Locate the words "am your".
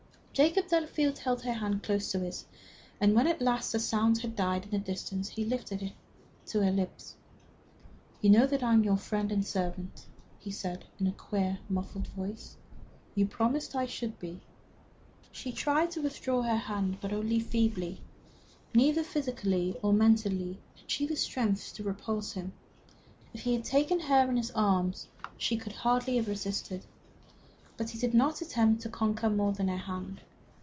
8.73-8.95